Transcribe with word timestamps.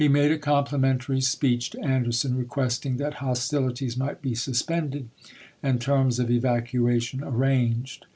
made 0.09 0.31
a 0.31 0.37
complimentary 0.39 1.21
speech 1.21 1.69
to 1.69 1.79
Anderson, 1.81 2.35
re 2.35 2.43
questing 2.47 2.97
that 2.97 3.13
hostilities 3.21 3.95
might 3.95 4.19
be 4.19 4.33
suspended 4.33 5.07
and 5.61 5.79
terms 5.79 6.17
of 6.17 6.31
evacuation 6.31 7.23
arranged. 7.23 8.07